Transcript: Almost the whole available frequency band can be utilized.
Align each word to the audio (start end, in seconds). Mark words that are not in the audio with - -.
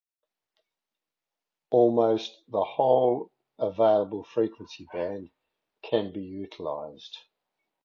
Almost 1.69 2.35
the 2.47 2.63
whole 2.63 3.29
available 3.59 4.23
frequency 4.23 4.87
band 4.91 5.29
can 5.83 6.11
be 6.11 6.23
utilized. 6.23 7.15